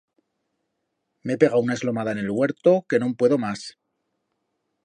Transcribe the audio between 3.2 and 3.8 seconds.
puedo mas.